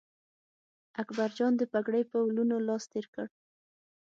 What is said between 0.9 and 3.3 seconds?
اکبرجان د پګړۍ په ولونو لاس تېر کړ.